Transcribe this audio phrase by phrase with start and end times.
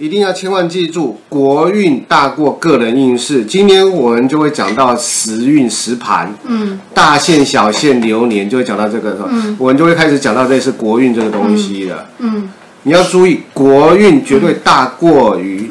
[0.00, 3.44] 一定要千万记住，国运大过个人运势。
[3.44, 12.08] 今年我们就会讲到时运时盘，嗯，大限、小限、流年，就会讲到这个，嗯，我们就会开始讲到这是国运这个东西了。
[12.20, 12.48] 嗯，
[12.84, 15.70] 你要注意，国运绝对大过于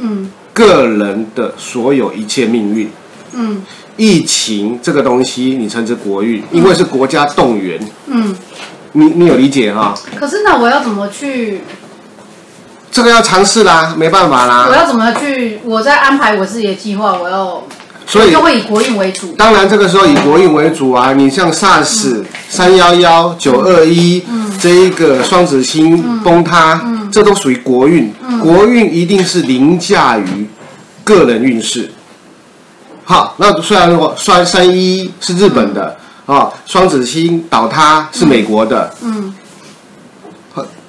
[0.54, 2.88] 个人的所有一切命运。
[3.34, 3.64] 嗯，
[3.98, 7.80] 疫情这个东西，你称之国运，因为是国家动员。
[8.06, 8.36] 嗯，
[8.92, 9.96] 你你有理解哈？
[10.16, 11.62] 可是那我要怎么去？
[12.92, 14.66] 这个要尝试啦，没办法啦。
[14.68, 15.60] 我要怎么去？
[15.64, 17.64] 我在安排我自己的计划，我要，
[18.08, 19.34] 所以就会以国运为主。
[19.34, 21.14] 当然，这个时候以国运为主啊。
[21.14, 24.24] 你像 SARS、三幺幺、九二一，
[24.60, 28.12] 这一个双子星崩塌，嗯、这都属于国运。
[28.28, 30.50] 嗯、国运一定是凌驾于
[31.04, 31.92] 个人运势。
[33.04, 35.96] 好，那虽然说双三一一是日本的
[36.26, 38.94] 啊、双子星倒塌是美国的。
[39.04, 39.34] 嗯。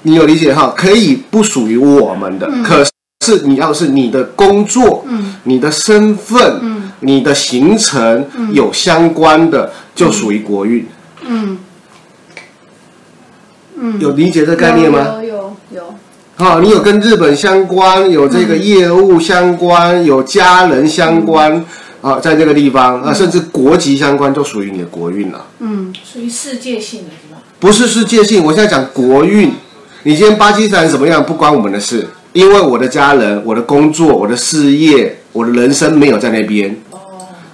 [0.02, 0.72] 嗯你有理解哈？
[0.74, 10.86] 可以不属于我们的，嗯、可是你要是你的工作、嗯、你的身份、嗯、你的行程、嗯、有相关的，就属于国运。
[11.26, 11.58] 嗯，
[13.78, 15.06] 嗯，有理解这概念吗？
[15.16, 15.94] 有有有。
[16.36, 21.62] 好、哦，你有跟日本相关，有这个业务相关，嗯、有家人相关
[22.00, 25.44] 啊、在这个地方啊，甚至国籍相关，就属于你的国运了。
[25.58, 27.42] 嗯，属于世界性的是吧？
[27.58, 29.52] 不是世界性，我现在讲国运。
[30.02, 31.22] 你今天巴基斯坦怎么样？
[31.22, 36.74] 不关我们的事，因为我的家人、我的工作、我的事业、我的人生没有在那边。
[36.90, 36.98] 哦。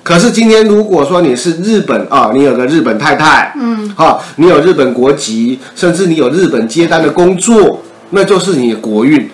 [0.04, 9.28] 可是今天如果说你是日本啊，你有个日本太太，嗯，好，你有日本国籍，甚至你有日本接单的工作，那就是你的国运。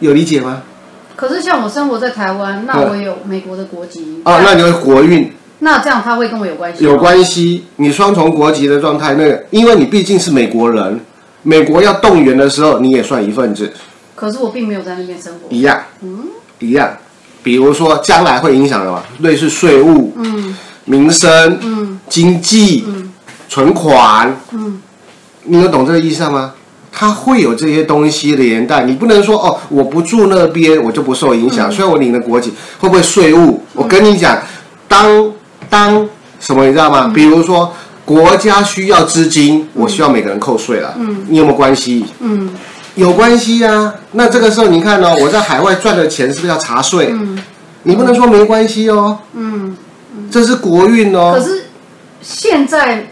[0.00, 0.62] 有理解吗？
[1.16, 4.20] 可是像我生活在台湾，那我有美国的国籍。
[4.26, 5.32] 哦，那你会国运。
[5.60, 6.84] 那这样他会跟我有关系？
[6.84, 11.00] 有关系，你双重国籍的状态，那个，因为你毕竟是美国人，
[11.42, 13.72] 美国要动员的时候，你也算一份子。
[14.14, 15.40] 可是我并没有在那边生活。
[15.48, 16.24] 一样，嗯，
[16.58, 16.90] 一样。
[17.42, 23.12] 比如说，将来会影响什么，类似税务，嗯，民生，嗯，经济，嗯，
[23.48, 24.82] 存款，嗯，
[25.44, 26.52] 你有懂这个意思吗？
[26.92, 31.70] 它会有这些东西的连带，你不能说哦，我不住那边，我就不受影响。
[31.70, 33.62] 虽然、嗯、我领了国籍，会不会税务？
[33.74, 34.38] 嗯、我跟你讲，
[34.86, 35.32] 当。
[35.76, 36.08] 当
[36.40, 37.02] 什么你知道吗？
[37.08, 37.70] 嗯、比如说
[38.06, 40.94] 国家需要资金，嗯、我需要每个人扣税了。
[40.96, 42.02] 嗯，你有没有关系？
[42.20, 42.48] 嗯，
[42.94, 43.94] 有关系呀、啊。
[44.12, 47.10] 那这个时候你看哦，我在海外赚的钱是不是要查税？
[47.12, 47.38] 嗯，
[47.82, 49.18] 你不能说没关系哦。
[49.34, 49.76] 嗯，
[50.16, 51.34] 嗯这是国运哦。
[51.38, 51.64] 可是
[52.22, 53.08] 现在，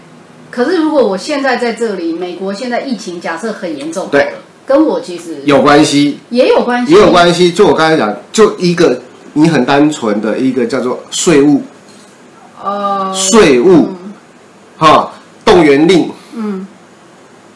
[0.50, 4.32] 可是如果我现在在这里，美国现在疫情假设很严重，对，
[4.64, 7.52] 跟我其实有关系，也有关系，也有关系。
[7.52, 9.02] 就我刚才讲，就一个
[9.34, 11.62] 你很单纯的一个叫做税务。
[12.64, 13.90] 呃，税务，
[14.78, 15.12] 哈，
[15.44, 16.66] 动员令，嗯，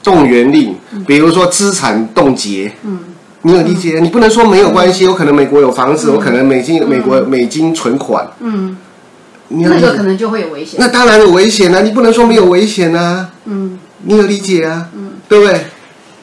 [0.03, 0.77] 动员令，
[1.07, 2.99] 比如说资产冻结，嗯，
[3.41, 4.01] 你有理解？
[4.01, 8.77] 你不能说没有关系，有可能美国有房子，我可能美金，美国美金存款，嗯，
[9.49, 10.79] 那个可能就会有危险。
[10.79, 15.59] 那当然有危险啊，你不能说没有危险啊，嗯，你有理解啊，嗯，对不对？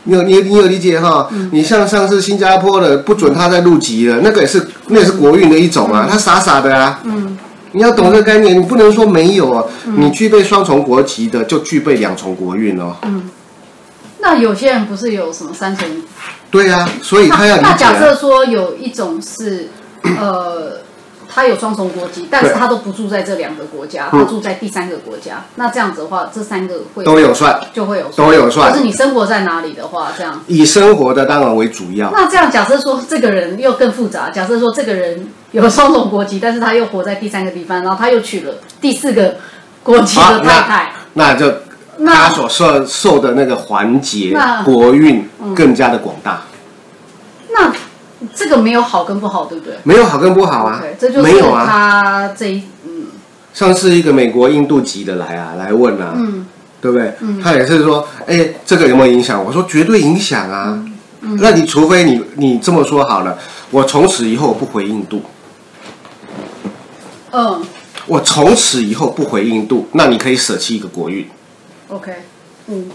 [0.03, 1.28] 你有你你有理解哈？
[1.51, 7.35] 你像上次新加坡的不准他再入籍了，那个也是那也是国运的一种啊，他傻傻的啊，嗯。
[7.75, 9.63] 你要懂这个概念，你不能说没有啊。
[9.86, 12.96] 嗯、你具备双重国籍的，就具备两重国运哦。
[13.03, 13.30] 嗯，
[14.19, 15.88] 那有些人不是有什么三重？
[16.50, 19.69] 对、啊，所以他要、啊、那，那假设说有一种是，
[20.19, 20.80] 呃。
[21.28, 25.34] 他有双重国籍，但是他都不住在这两个国家，他住在第三个国家。
[25.36, 28.72] 嗯、那这样子的话，这三个会都有算，就会有都有算。
[28.72, 32.09] 可是你生活在哪里的话，这样以生活的当然为主要。
[32.12, 34.30] 那这样假设说，这个人又更复杂。
[34.30, 35.28] 假设说，这个人
[35.62, 39.36] 有双重国籍， 但是他又活在第三个地方，然后他又娶了第四个
[39.84, 41.54] 国籍的太太，啊、那，那就
[42.06, 46.42] 他所受受的那个环节国运更加的广大。
[47.52, 47.72] 那。
[48.34, 49.76] 这个没有好跟不好，对不对？
[49.84, 51.66] 没有好跟不好啊，okay, 这就是没有啊。
[51.68, 53.08] 他这一嗯，
[53.54, 56.48] 上次一个美国印度籍的来啊，来问啊，嗯，
[56.82, 57.14] 对不对？
[57.20, 59.44] 嗯，他也是说，哎，这个有没有影响？
[59.44, 60.80] 我说绝对影响啊。
[61.22, 63.38] 那你除非你你这么说好了，
[63.69, 65.22] 我从此以后不回印度。
[67.36, 67.62] 嗯，
[68.08, 71.28] 我从此以后不回印度，那你可以舍弃一个国运。
[71.90, 72.14] OK，
[72.68, 72.90] 嗯。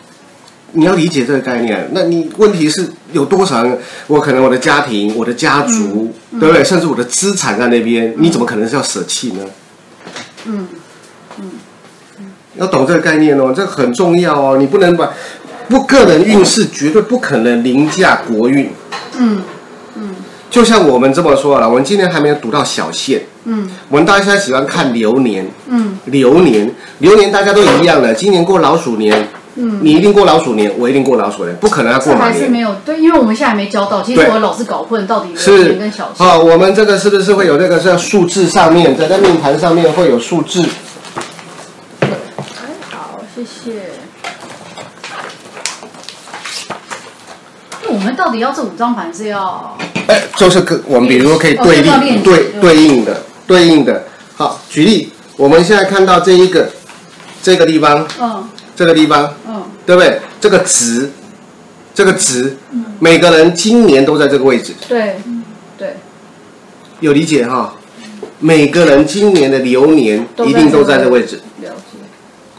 [0.72, 3.76] 你要理解这个概念，那你问题是有多少人？
[4.06, 6.62] 我可能我的家庭、我的家族，嗯嗯、对不对？
[6.62, 9.44] 甚至我的资产在那边，嗯、你怎么可能是要舍弃呢？
[10.44, 10.68] 嗯
[11.40, 11.50] 嗯，
[12.20, 14.58] 嗯要懂这个概念哦，这个很重要哦。
[14.58, 15.12] 你不能把
[15.68, 18.70] 不个人运势绝对不可能凌驾国运。
[19.18, 19.42] 嗯嗯，
[20.50, 23.22] 就像我们这么说了，我们今年还没有读到小限。
[23.44, 25.48] 嗯，我们大家喜欢看流年。
[25.68, 29.28] 嗯，流年流年大家都一样的，今年过老鼠年。
[29.54, 32.60] 嗯，你一定过老鼠年，我一定过老鼠年，不可能要过马还是没。
[32.60, 36.26] 有对，因为我们现在还没教到，其实对我老是搞混到底流是年跟小限。
[36.26, 40.64] 啊，我们这个是不是会有这个在数字上面，在在命盘上面会有数字？
[42.00, 42.08] 哎，
[42.90, 43.72] 好，谢谢。
[47.82, 49.76] 那我们到底要这五张盘是要？
[50.10, 52.60] 哎，就是跟我们比如说可以对哦这个练习应对对。
[52.60, 54.04] 对应的对应的。
[54.34, 56.68] 好，举例，我们现在看到这一个
[57.40, 58.48] 这个地方，嗯。
[58.74, 59.62] 这个地方，嗯。
[59.86, 60.20] 对不对？
[60.40, 61.10] 这个值，
[61.94, 62.84] 这个值，嗯。
[62.98, 65.16] 每个人今年都在这个位置，对。
[65.78, 65.96] 对，
[66.98, 67.74] 有理解哈？
[68.40, 71.98] 每个人今年的流年一定都在这个位置，了解。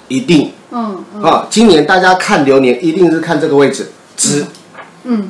[0.08, 0.52] 一定。
[0.72, 1.24] 嗯嗯。
[1.24, 1.48] 啊！
[1.50, 4.48] 今年大家看流年一定是看这个位置，值，嗯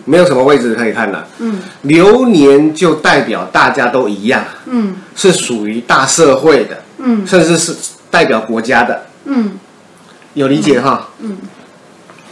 [0.06, 1.28] 没有什么位置可以看的。
[1.40, 7.76] 嗯流年就代表大家都一样，嗯是属于大社会的，嗯甚至是
[8.10, 9.52] 代表国家的，嗯
[10.34, 11.10] 有理解哈？
[11.20, 11.38] 嗯，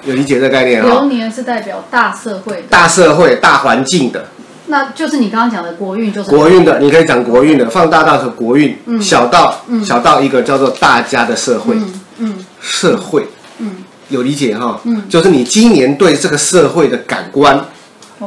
[0.05, 1.05] 有理解这个概念流？
[1.05, 4.25] 年是代表大社会的，大社会、大环境的。
[4.67, 12.45] 那就是你刚刚讲的国运，就是国运的，你可以讲国运的，放大到是国运，嗯小到小到一个叫做大家的社会，嗯嗯。
[12.61, 13.23] 社会。
[13.23, 13.38] 嗯
[14.09, 14.79] 有理解哈？
[14.83, 15.03] 嗯。
[15.09, 17.65] 就是你今年对这个社会的感官、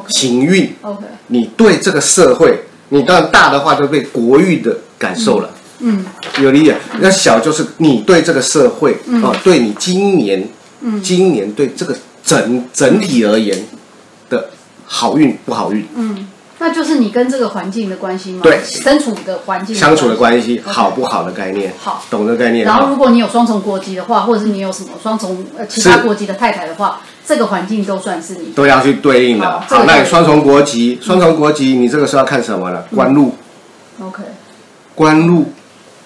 [0.08, 5.50] 行运，OK，你对这个社会，你当然大的话就被国运的感受了。
[5.80, 6.04] 嗯。
[6.40, 6.76] 有理解？
[7.00, 10.48] 那小就是你对这个社会哦，对你今年，
[10.80, 11.02] 嗯。
[11.02, 13.58] 今年对这个整整体而言
[14.30, 14.50] 的
[14.86, 16.28] 好运不好运，嗯，
[16.62, 18.40] 那就是你跟这个环境的关系吗？
[18.44, 18.60] 对。
[18.64, 22.04] 身处的环境相处的关系好不好的概念，好。
[22.08, 28.52] 懂的概念然后，如果你有双重国籍的话，或者是你有什么双重呃其他国籍的太太的话，这个环境都算是你。
[28.52, 29.44] 都要去对应的。
[29.44, 32.86] 好好，那你双重国籍，双重国籍，你这个是要看什么了？
[32.94, 33.34] 官禄
[34.00, 34.22] ，OK，
[34.94, 35.52] 官禄，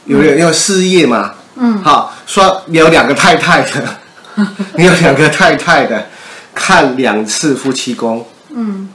[0.06, 1.34] 有没有有事业嘛？
[1.56, 1.82] 嗯。
[1.82, 3.96] 好，双你有两个太太的，
[4.78, 6.06] 你有两个太太的，
[6.54, 8.26] 看两次夫妻宫。
[8.58, 8.88] 嗯，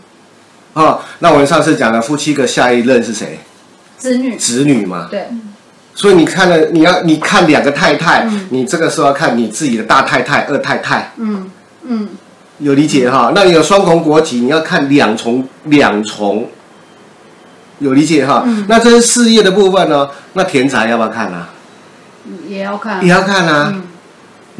[0.73, 3.39] 哦，那我们上次讲了夫妻的下一任是谁？
[3.97, 5.07] 子女子女嘛。
[5.12, 5.27] 对，
[5.94, 11.51] 所以你看了，你要你看两个太太，嗯你这个时候要看你自己的大太太、二太太，嗯
[11.83, 12.09] 嗯
[12.59, 13.31] 有理解哈？
[13.35, 16.47] 那你有双重国籍，你要看两重两重，
[17.79, 18.44] 有理解哈？
[18.45, 20.09] 嗯那这是事业的部分呢？
[20.33, 21.50] 那田宅要不要看啊？
[22.47, 23.09] 也要看也。
[23.12, 23.73] 要看啊。
[23.75, 23.83] 嗯，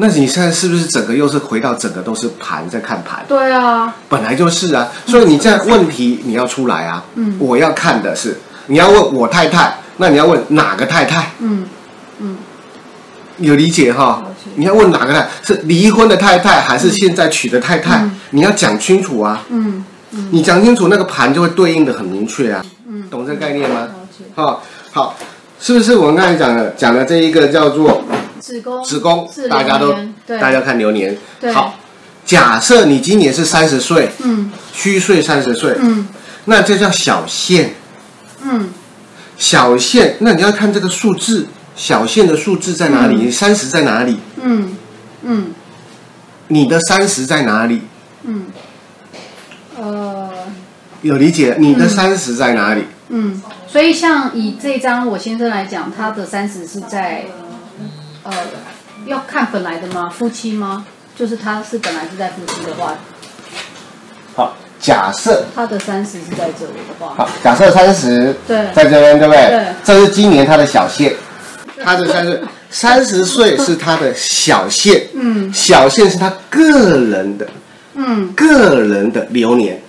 [0.02, 3.24] 那你现在是不是整个又是回到整个都是盘在看盘？
[3.28, 7.04] 对啊，本来就是啊，所以你这样问题你要出来啊。
[7.14, 11.30] 嗯我要看的是，你要问我太太，那你要问哪个太太？
[11.38, 11.64] 嗯
[12.18, 12.36] 嗯
[13.38, 14.24] 有理解哈？
[14.56, 17.98] 你要问哪个太太是离婚的太太，还是现在娶的太太？
[18.02, 19.44] 嗯你要讲清楚啊！
[19.50, 19.84] 嗯
[20.32, 22.60] 你讲清楚，那个盘就会对应的很明确啊。
[22.88, 23.86] 嗯，懂这个概念吗？
[24.34, 24.60] 好，
[24.90, 25.14] 好，
[25.60, 28.02] 是不是我们刚才讲的讲的这一个叫做
[28.42, 29.94] 子宫，子宫，大家都
[30.26, 31.16] 大家看流年。
[31.40, 31.78] 对好，
[32.24, 36.08] 假设你今年是三十岁，嗯虚岁三十岁，嗯
[36.46, 37.74] 那这叫小限。
[38.42, 38.70] 嗯
[39.38, 41.46] 小限，那你要看这个数字，
[41.76, 43.14] 小限的数字在哪里？
[43.14, 44.18] 你三十在哪里？
[44.42, 44.76] 嗯
[45.22, 45.52] 嗯
[46.48, 47.82] 你的三十在哪里？
[48.24, 48.46] 嗯，
[49.78, 50.28] 呃
[51.02, 51.56] 有理解？
[51.58, 52.84] 你的三十在哪里？
[53.08, 57.26] 嗯，所以像以这张我先生来讲，他的三十是在
[58.24, 58.32] 呃
[59.06, 60.08] 要看本来的吗？
[60.08, 60.86] 夫妻吗？
[61.16, 62.94] 就是他是本来是在夫妻的话，
[64.34, 68.66] 好，假设他的三十是在这里的话，好，假设三十对。
[68.74, 69.48] 在这边，对不对？
[69.48, 69.66] 对。
[69.84, 71.14] 这是今年他的小限，
[71.84, 75.52] 他的三十 三十岁是他的小限，嗯。
[75.52, 77.46] 小限是他个人的
[77.94, 79.82] 嗯，个人的流年，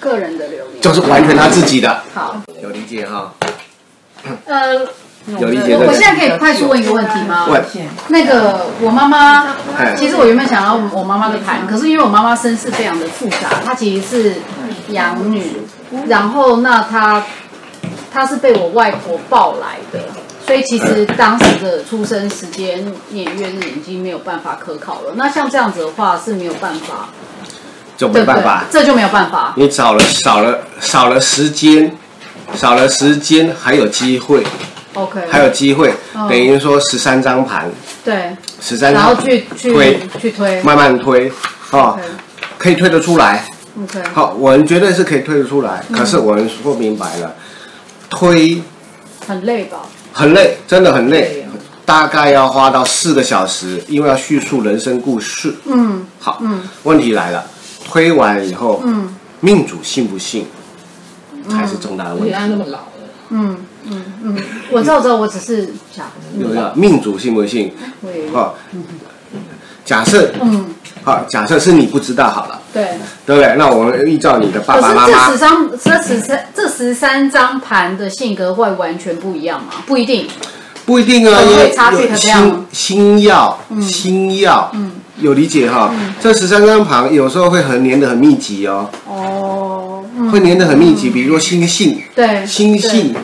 [0.00, 0.80] 个人的流年。
[0.80, 3.34] 就是完全他自己的，好，有理解哈？
[4.46, 4.86] 呃，
[5.40, 7.46] 有理解我我现在可以快速问一个问题吗？
[7.48, 7.62] 问，
[8.08, 14.34] 那个我妈妈，哎其实我原本想要我妈妈的盘，可是因为我妈妈身世非常的复杂，她其实是
[14.88, 15.58] 养女，
[16.06, 17.22] 然后那她
[18.10, 20.06] 她是被我外婆抱来的，
[20.46, 25.12] 所以其实当时的出生时间、年月日已经没有办法可考了。
[25.16, 27.10] 那像这样子的话是没有办法，
[27.96, 29.52] 就没办法？，这就没有办法。
[29.56, 31.94] 你少了少了少了时间，
[32.54, 34.42] 少了时间还有机会，
[34.94, 36.26] OK，还有机会，哦。
[36.28, 37.70] 等于说十三张盘，
[38.04, 40.00] 对，十三然后张去去推。
[40.20, 40.62] 去推。
[40.62, 41.30] 慢慢推，
[41.70, 41.98] 哦
[42.56, 43.44] 可以推得出来。
[43.80, 47.34] OK，好，我们绝对是可以推得出来，可是我们说明白了，
[48.10, 48.60] 推
[49.26, 49.78] 很累吧？
[50.12, 51.46] 很累，真的很累，
[51.84, 55.54] 大概要花到四个小时，因为要叙述人生故事。
[55.66, 56.62] 嗯好，嗯。
[56.82, 57.44] 问题来了，
[57.84, 59.14] 推完以后，嗯。
[59.40, 60.46] 命主信不信，
[61.48, 62.30] 才是重大的问题。
[62.30, 62.84] 而且他那么老了，
[63.28, 63.56] 嗯
[64.70, 66.06] 我知道，我知道，我只是想？
[66.74, 67.72] 命主信不信？
[68.02, 68.54] 对，哦，
[69.84, 70.66] 假设，嗯，
[71.02, 72.84] 好，假设是你不知道好了，对。
[73.26, 73.54] 对不对？
[73.56, 79.72] 那我们依照你的爸爸妈妈这十，张这十三这十三张盘的性格会完全不一样吗？
[79.86, 80.26] 不一定。
[80.86, 84.72] 不一定啊，因为会差距有很大吗星星耀，星耀，
[85.20, 85.92] 有理解哈？
[86.18, 93.14] 这十三张盘有时候会很粘的很密集哦，哦，嗯会粘的很密集，比如说星性，对，星性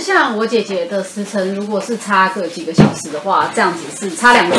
[0.00, 4.56] 是像我姐姐的时辰，如果是差个几个小时的话，这样子是差两个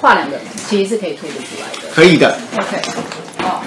[0.00, 1.88] 跨两个，其实是可以推得出来的。
[1.92, 2.80] 可以的，OK，
[3.38, 3.64] 好，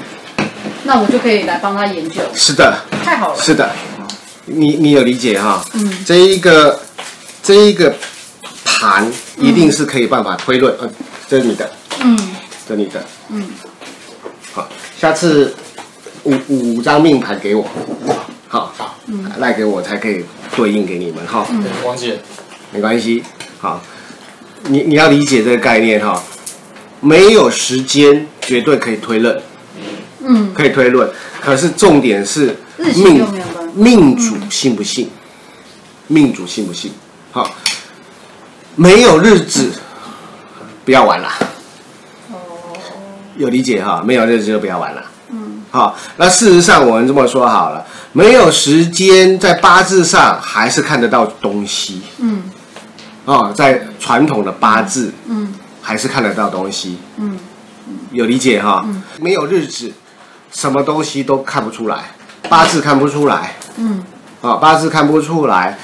[0.83, 2.21] 那我就可以来帮她研究。
[2.33, 3.41] 是的，太好了。
[3.41, 3.69] 是的，
[4.45, 5.63] 你你有理解哈？
[5.73, 6.81] 嗯，这一个
[7.43, 7.93] 这一个
[8.63, 10.89] 盘一定是可以办法推论，呃，
[11.27, 11.69] 这是你的，
[11.99, 12.17] 嗯。
[12.67, 13.49] 这是你的，嗯，
[14.51, 14.67] 好，
[14.99, 15.55] 下次
[16.23, 17.65] 五五张命盘给我，
[19.07, 20.23] 好，赖给我才可以
[20.55, 21.45] 对应给你们哈。
[21.49, 21.63] 嗯。
[21.85, 22.19] 忘记了，
[22.71, 23.23] 没关系，
[23.59, 23.81] 好，
[24.63, 26.21] 你你要理解这个概念哈，
[26.99, 29.41] 没有时间绝对可以推论，
[30.19, 31.09] 嗯，可以推论，
[31.39, 32.57] 可是重点是
[32.95, 33.25] 命
[33.73, 35.09] 命主信不信，
[36.07, 36.91] 命主信不信，
[37.31, 37.49] 好，
[38.75, 39.71] 没有日子，
[40.83, 41.31] 不要玩了，
[43.37, 45.05] 有理解哈，没有日子就不要玩了，
[45.71, 52.43] 嗯，好，那事实上我们这么说好了，没有时间在八字上还是看得到东西，嗯。
[53.25, 55.53] 哦，在传统的八字嗯。
[55.81, 57.37] 还是看得到东西，嗯。
[58.11, 58.85] 有理解哈？
[59.19, 59.91] 没有日子，
[60.51, 62.11] 什么东西都看不出来，
[62.49, 64.03] 八字看不出来，嗯。
[64.41, 65.77] 啊、八字看不出来，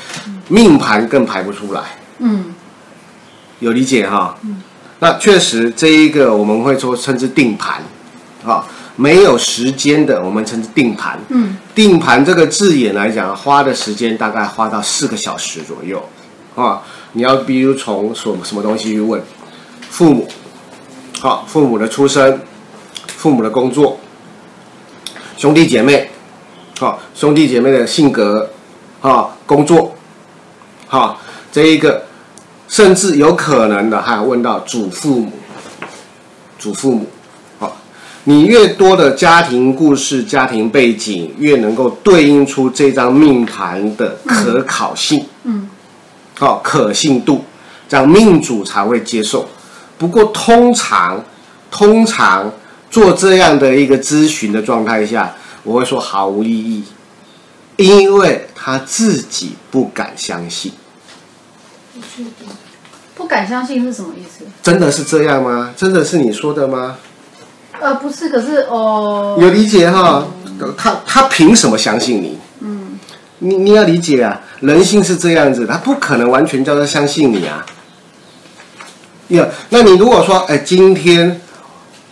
[0.48, 1.82] 命盘更排不出来，
[2.20, 2.54] 嗯。
[3.60, 4.38] 有理解哈？
[5.00, 7.82] 那确实这一个我们会说称之定盘，
[8.46, 11.58] 啊、没有时间的我们称之定盘，嗯。
[11.74, 16.08] 定盘这个字眼来讲，花的时间大概花到四个小时左右，
[16.56, 16.84] 啊，
[17.14, 19.22] 你要比如从什么什么东西去问。
[19.90, 20.28] 父母，
[21.20, 22.40] 好，父母的出生，
[23.06, 24.00] 父母的工作，
[25.38, 26.10] 兄弟姐妹，
[26.80, 28.50] 好，兄弟姐妹的性格，
[29.02, 29.96] 啊，工作，
[30.88, 31.20] 好，
[31.52, 32.06] 这一个，
[32.68, 35.32] 甚至有可能的还有问到祖父母，
[36.58, 37.23] 祖父母，好，
[38.26, 45.70] 你越多的家庭故事、家庭背景，越能够对应出这张命盘的可考性，嗯
[46.40, 47.44] 好，可信度，
[47.90, 49.48] 这样命主才会接受。
[49.98, 51.24] 不过通常，
[51.70, 52.52] 通常
[52.90, 56.84] 做这样的一个咨询的状态下，我会说毫无意义，
[57.76, 60.72] 因为他自己不敢相信。
[63.16, 64.46] 不敢相信是什么意思？
[64.62, 65.74] 真的是这样吗？
[65.76, 66.98] 真的是你说的吗？
[67.84, 70.26] 呃，不是，可是哦，有理解哈？
[70.78, 72.38] 他他凭什么相信你？
[72.62, 72.98] 嗯
[73.40, 77.66] 你你要理解啊，人性是这样子，他不可能完全叫他相信你啊。
[79.30, 81.42] 呀，那你如果说，哎，今天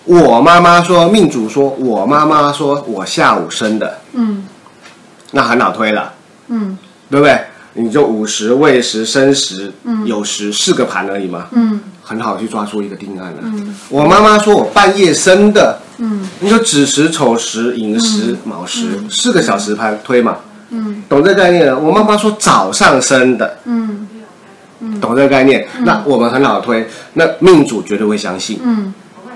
[0.03, 4.43] 我妈妈说，命主说，我妈妈说我下午生的，嗯
[5.31, 6.11] 那很好推了，
[6.49, 6.77] 嗯
[7.09, 7.39] 对不对？
[7.73, 9.71] 你就午时、未时、申时、
[10.05, 11.79] 酉时四个盘而已嘛，嗯
[12.11, 13.37] 很好去抓出一个定案了。
[13.87, 16.27] 我妈妈说我半夜生的，嗯。
[16.41, 20.39] 你说子时、丑时、寅时、卯时，四个小时盘推嘛，
[20.71, 21.01] 嗯。
[21.07, 21.67] 懂这概念？
[21.67, 21.79] 了？
[21.79, 24.09] 我妈妈说早上生的，嗯。
[24.99, 25.65] 懂这个概念？
[25.85, 28.59] 那我们很好推，那命主绝对会相信。
[28.61, 28.93] 嗯。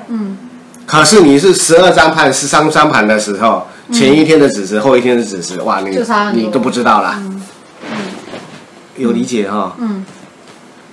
[0.09, 0.37] 嗯。
[0.85, 5.97] 可是你是十二张盘、十三张盘的时候，前一天的子时，后一天的子时，哇，你
[6.33, 7.21] 你都不知道啦。
[8.97, 9.73] 有理解哈？
[9.79, 10.05] 嗯。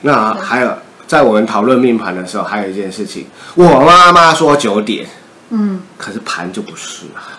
[0.05, 0.77] 那还有，
[1.12, 5.07] 在我们讨论命盘的时候，还有一件事情，我妈妈说九点，
[5.50, 7.37] 嗯，可是盘就不是啊。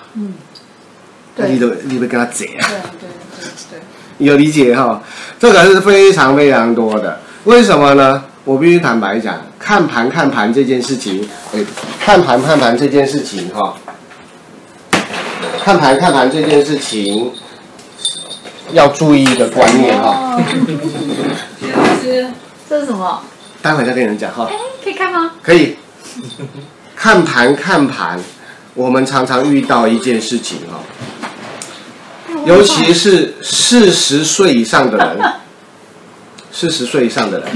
[1.35, 2.69] 对你都你都跟他解啊？
[2.69, 3.79] 对对对对，
[4.19, 5.01] 有理解哈？
[5.39, 7.19] 这个是非常非常多的。
[7.45, 8.23] 为什么呢？
[8.43, 11.65] 我必须坦白讲，看盘看盘这件事情，哎，
[11.99, 13.75] 看盘看盘这件事情哈，
[15.63, 17.31] 看盘看盘这件事情
[18.71, 20.39] 要注意一个观念哈。
[21.75, 22.27] 老师，
[22.69, 23.19] 这是什么？
[23.63, 24.47] 待会再跟你们讲哈。
[24.47, 25.31] 哎。，可以看吗？
[25.41, 25.77] 可以。
[26.95, 28.19] 看盘看盘，
[28.75, 30.79] 我们常常遇到一件事情哈，
[32.45, 35.19] 尤其是四十岁以上的人，
[36.51, 37.49] 四十岁以上的人，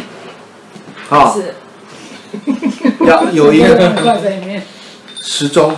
[1.07, 1.53] 哈、是。
[3.05, 4.63] 要有一个挂在里面。
[5.21, 5.75] 时钟，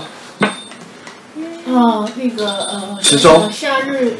[1.65, 3.51] 哦，那个呃，时钟。
[3.51, 4.13] 夏日，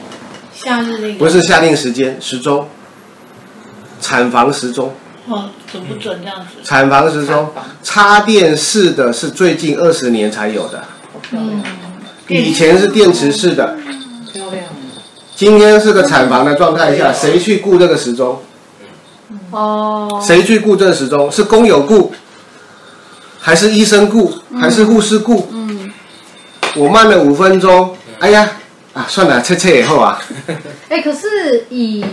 [0.54, 1.20] 夏日那个。
[1.20, 2.68] 不是夏令时间，时钟，
[4.02, 4.94] 产房时钟，
[5.30, 6.58] 哦，准不准这样子？
[6.64, 7.50] 产房时钟，
[7.84, 10.84] 插电式的是最近二十年才有的，
[11.32, 11.64] 嗯，
[12.28, 13.78] 以前是电池式的，
[14.34, 14.64] 漂亮，
[15.36, 18.42] 今天是个产房的状态下，谁去顾这个时钟？
[19.52, 21.32] 哦，谁去顾这个时钟？
[21.32, 22.12] 是工友顾，
[23.40, 25.48] 还是医生顾，还是护士顾？
[25.52, 25.92] 嗯，
[26.76, 28.50] 我慢了五分钟，哎呀，
[28.94, 30.20] 啊，算了，切切以后啊。
[30.90, 32.04] 哎，可是以，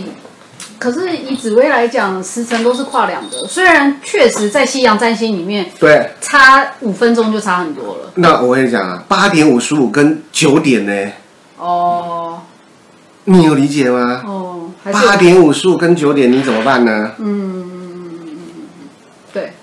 [0.79, 8.11] 可是以紫薇来讲，时辰都是跨两的，虽然确实在西洋占星里面，对，差五分钟就差很多了。
[8.15, 11.11] 那我跟你讲啊，八点五十五跟九点呢？
[11.57, 12.41] 哦，
[13.25, 14.21] 你有理解吗？
[14.25, 17.11] 哦，八点五十五跟九点你怎么办呢？
[17.17, 18.37] 嗯，
[19.33, 19.53] 对，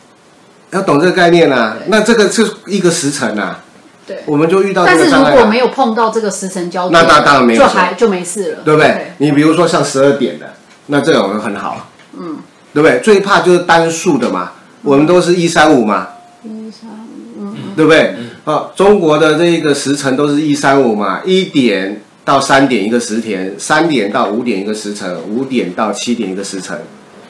[0.70, 1.76] 要懂这个概念啊。
[1.86, 3.60] 那这个是一个时辰啊。
[4.06, 9.12] 对，我们就遇到这个但是如果没有碰到这个时辰交，那那当然没有，就还就没事了，对不对？
[9.16, 10.52] 你比如说像十二点的，
[10.86, 11.88] 那这种很好，
[12.18, 12.38] 嗯，
[12.72, 13.00] 对不对？
[13.00, 16.08] 最怕就是单数的嘛，我们都是一三五嘛，
[16.42, 18.14] 一三五，嗯，对不对？
[18.44, 26.78] 啊，中国的这个时辰都是一三五嘛，一点到三点一个时辰，三点到五点一个时辰，五点到七点一个时辰，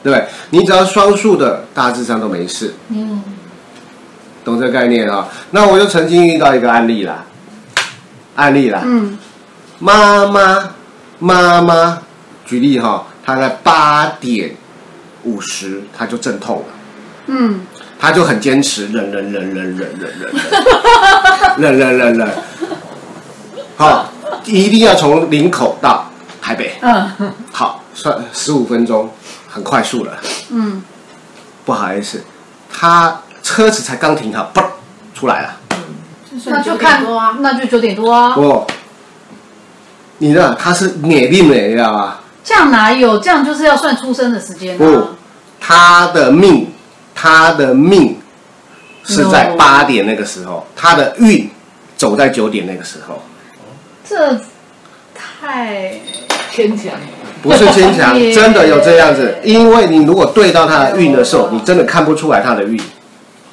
[0.03, 0.27] 对不对？
[0.49, 2.73] 你只要双数的，大致上都没事。
[2.89, 3.23] 嗯。
[4.43, 5.27] 懂这个概念啊、哦？
[5.51, 7.25] 那我就曾经遇到一个案例啦，
[8.35, 8.81] 案例啦。
[8.85, 9.17] 嗯。
[9.79, 10.69] 妈妈，
[11.19, 11.99] 妈妈，
[12.45, 14.55] 举例哈、哦，她在八点
[15.23, 16.65] 五十，他就阵痛了。
[17.27, 17.61] 嗯。
[17.99, 20.17] 他就很坚持，忍忍忍忍忍忍忍
[21.57, 22.29] 忍忍忍忍。
[23.75, 24.11] 好，
[24.45, 26.09] 一定要从林口到
[26.41, 26.75] 台北。
[26.81, 27.33] 嗯。
[27.51, 29.09] 好，算十五分钟，
[29.49, 30.17] 很快速了。
[30.49, 30.83] 嗯。
[31.65, 32.23] 不好意思，
[32.71, 33.21] 他。
[33.45, 34.65] 车子才刚停好，嘣，
[35.13, 35.57] 出来了。
[36.45, 37.05] 那就看，
[37.41, 38.33] 那就九点多啊。
[38.33, 38.65] 不，
[40.17, 42.17] 你知道他是捏命的，你知道吗？
[42.45, 43.17] 这样哪有？
[43.19, 44.77] 这样就是要算出生的时间。
[44.77, 45.07] 不，
[45.59, 46.71] 他的命，
[47.15, 48.17] 他的命
[49.03, 51.49] 是在八点那个时候，他的运
[51.97, 53.21] 走在九点那个时候。
[54.07, 54.39] 这
[55.13, 55.93] 太
[56.51, 56.93] 牵强。
[57.41, 59.37] 不是牵强， 真的有这样子。
[59.43, 62.79] 因为你如果对到他的运的时候，你真的看不出来他的运。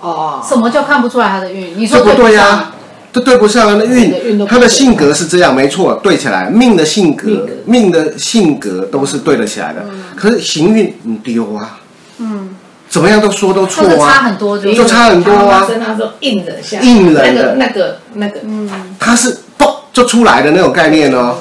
[0.01, 1.79] 哦，什么叫看不出来他的运？
[1.79, 2.73] 你说这不对呀、啊，
[3.13, 3.77] 这对不上啊！
[3.79, 9.85] 那运，他的性格是这样，没错，对起来，命的性格，命的性格都是对得起来的。
[10.17, 11.79] 可是行运你丢啊，
[12.19, 12.57] 嗯，
[12.89, 15.69] 怎么样都说都错啊，差很多，就差很多啊。
[15.85, 17.57] 他说硬的下，硬人的。
[17.57, 21.37] 那个那个，嗯，他是嘣就出来的那种概念哦。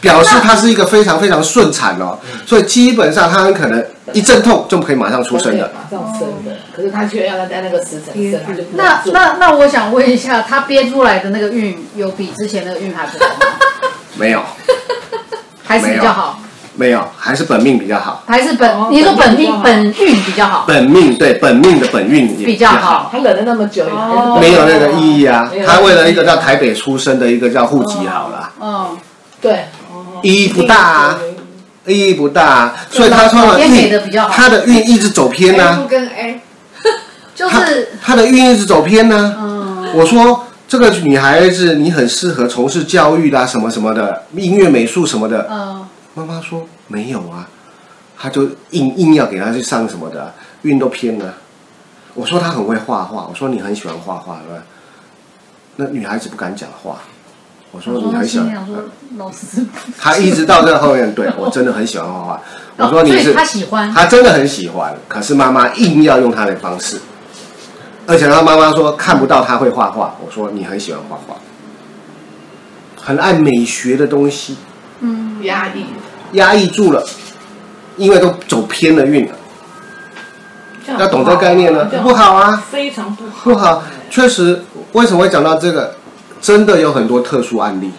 [0.00, 5.72] 表示他是一个非常非常顺产哦，所以基本上他很可能一阵痛就可以马上出生的。
[5.74, 13.46] 马上生的，可是他却要他在那个时辰生，他就那那那我想问一下，他憋出来的那个运有比之前那个运还不好吗？
[14.16, 14.42] 没有，
[15.62, 16.40] 还是比较好。
[16.76, 18.24] 没有，还是本命比较好。
[18.26, 20.64] 还是本你说本命本运比较好。
[20.66, 23.08] 本命对本命的本运也比较好。
[23.12, 23.84] 他忍了那么久，
[24.40, 25.48] 没有那个意义啊。
[25.64, 28.52] 他为了一个叫台北出生的一个叫户籍好了。
[28.60, 28.98] 嗯，
[29.40, 29.66] 对。
[30.22, 31.18] 意义不大啊，
[31.86, 34.00] 意义不大啊，所以他说的运，
[34.32, 35.86] 他的运一直走偏呢。
[35.88, 36.40] 跟 A，
[37.34, 39.36] 就是他的运一直走偏呢。
[39.94, 45.48] 我说这个女孩子你很适合从事教育啦，什么什么的，音乐美术什么的。
[46.14, 47.48] 妈妈说没有啊，
[48.16, 51.34] 他就硬硬要给她去上什么的，运都偏了。
[52.14, 54.62] 我说她很会画画，我说你很喜欢画画，对吧？
[55.76, 56.98] 那女孩子不敢讲话。
[57.72, 58.54] 我说你很喜欢，
[59.16, 59.66] 老师，
[59.98, 62.40] 他一直到这后面，对 我真的很喜欢画画。
[62.76, 64.94] 我说你是，他喜欢，他真的很喜欢。
[65.08, 67.00] 可是妈妈硬要用他的方式，
[68.06, 70.16] 而且他妈妈说看不到他会画画。
[70.24, 71.36] 我说你很喜欢画画，
[73.00, 74.56] 很爱美学的东西。
[75.00, 75.86] 嗯，压抑，
[76.32, 77.04] 压抑住了，
[77.96, 79.34] 因为都走偏了运了。
[80.98, 81.86] 要懂这个概念呢？
[82.02, 83.82] 不好啊，非常不好，不好。
[84.10, 84.62] 确实，
[84.92, 85.94] 为什么会讲到这个？
[86.40, 87.90] 真的有很多特殊案例，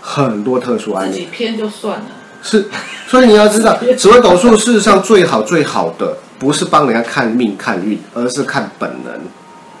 [0.00, 1.12] 很多特殊案例。
[1.12, 2.04] 自己偏就算了。
[2.40, 2.68] 是，
[3.08, 9.14] 所以你要知道， 紫微斗数事实上最好最好的，不是帮人家看命看运，而是看本能、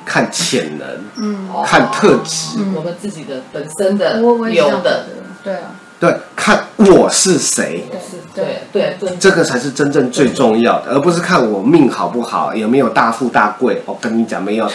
[0.06, 2.58] 看潜能、嗯，看特质。
[2.76, 5.06] 我们自己的本身的有的，
[5.42, 7.84] 对啊，对，看我是谁，
[8.32, 13.82] 对对对，这个才是真正最重要的，而不是看我命好不好，有没有大富大贵。
[13.84, 14.70] 我跟你讲，没有，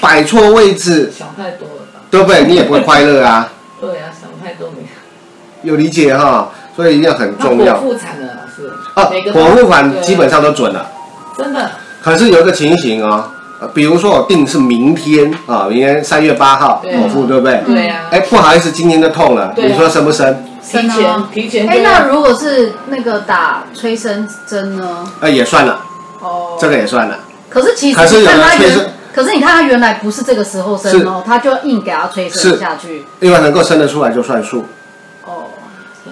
[0.00, 1.74] 摆错位置，想太多了。
[2.12, 2.44] 对不对？
[2.46, 3.50] 你也不会快乐啊。
[3.80, 5.72] 对啊，想太多没有。
[5.72, 7.74] 有理解哈，所以一定要很重要。
[7.74, 8.72] 剖腹产的老师。
[8.94, 10.92] 啊，剖腹产基本上都准了。
[11.38, 11.70] 真的。
[12.02, 13.30] 可是有一个情形哦，
[13.72, 17.62] 比如说我定是明天啊，明天三月八号剖腹，对不对？
[17.66, 18.02] 对呀。
[18.10, 20.44] 哎，不好意思，今天就痛了，你说生不生？
[20.62, 21.66] 提前，提前。
[21.66, 25.10] 哎，那如果是那个打催生针呢？
[25.20, 25.80] 哎，也算了。
[26.20, 26.58] 哦。
[26.60, 27.18] 这个也算了。
[27.48, 28.84] 可是其实，可是有的催生。
[29.14, 34.66] 可是你看他原来不是这个时候生哦，他就硬给他催生下去，另外能够生得出来就算数。
[35.24, 35.46] 哦，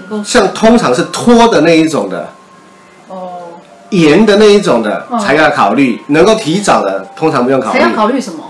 [0.08, 2.30] 够像通常是拖的那一种的，
[3.86, 8.44] 哦，延的那一种的嗯才要考虑，能够提早的通常不用考虑谁要，考虑什么？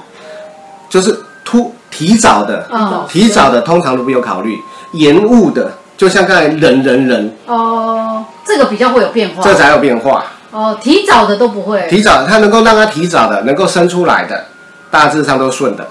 [0.88, 4.58] 就是突提早的，嗯，提早的通常都不用考虑，
[4.92, 9.42] 延误的就像刚才人人人，哦，这个比较会有变化。
[9.42, 10.24] 这才有变化。
[10.52, 11.86] 哦，提早的都不会。
[11.88, 14.44] 提早，它能够让它提早的，能够生出来的，
[14.90, 15.86] 大致上都顺的。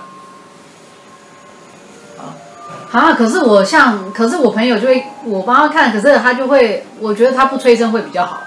[2.92, 8.40] 啊，可是我像，可是我朋友就会，我帮他看，可是他就会，我觉得他不催生会比较好。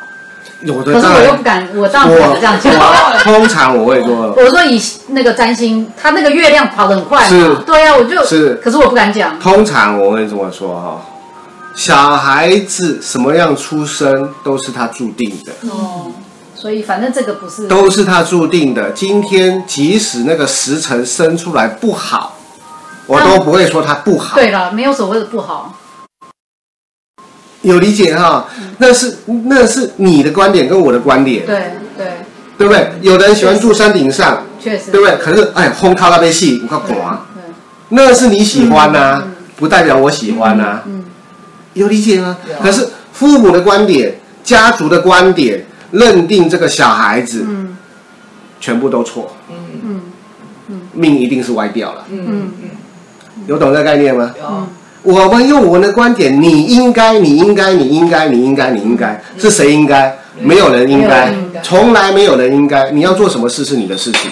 [0.63, 3.23] 有的可是我又不敢，我当然不敢这样讲。
[3.23, 9.39] 通常我会说， 我说以那个占星，他那个月亮跑得很快对呀、啊，我就，是可是我不敢讲。
[9.39, 11.01] 通常我会这么说哈，
[11.77, 16.11] 小孩子什么样出生都是他注定的，哦，
[16.57, 18.91] 所以反正这个不是，都是他注定的。
[18.91, 22.35] 今天即使那个时辰生出来不好，
[23.07, 24.35] 我都不会说他不好。
[24.35, 25.73] 对了，没有所谓的不好。
[27.63, 28.47] 有理解哈？
[28.79, 31.57] 那是那是你的观点跟我的观点，对
[31.97, 32.07] 对，
[32.57, 32.93] 对不对？
[33.03, 35.17] 有的人喜欢住山顶上，确实，对不对？
[35.17, 36.97] 可是哎，风靠那边细，你看对。
[36.97, 37.27] 刮，
[37.91, 39.35] 那是你喜欢呐、嗯嗯。
[39.57, 41.05] 不代表我喜欢呐、嗯，
[41.75, 42.37] 有理解吗？
[42.63, 47.77] 可是父母的观点、家族的观点，认定这个小孩子嗯。
[48.61, 50.01] 全部都错，嗯
[50.69, 50.81] 嗯。
[50.93, 52.05] 命一定是歪掉了。
[52.11, 52.53] 嗯嗯。
[52.63, 52.71] 嗯
[53.47, 54.33] 有懂这个概念吗？
[54.39, 54.67] 有
[55.03, 60.17] 我们用我们的观点，你应该，你应该，你应该，你应该，你应该，是谁应该？
[60.41, 61.35] 没有人应该
[61.65, 62.93] 从来没有人应该。
[62.93, 64.31] 你要做什么事是你的事情。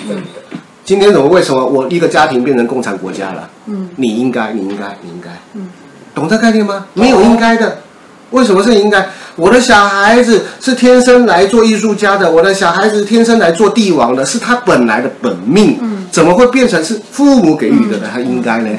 [0.85, 3.49] 今天怎么为什么我一个家庭变成共产国家了？
[3.67, 5.31] 嗯你应该，你应该，你应该。
[5.55, 5.69] 嗯
[6.15, 6.87] 懂这概念吗？
[6.95, 7.79] 没有应该的。
[8.31, 9.07] 为什么是应该？
[9.35, 15.77] 我的小孩子是天生来做艺术家的，我的小孩子天生来做帝王的，是他本来的本命。
[15.81, 18.05] 嗯怎么会变成是父母给予的呢？
[18.13, 18.71] 他应该呢？